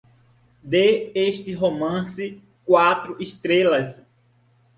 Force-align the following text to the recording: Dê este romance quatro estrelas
Dê 0.63 0.87
este 1.13 1.53
romance 1.53 2.41
quatro 2.65 3.21
estrelas 3.21 4.07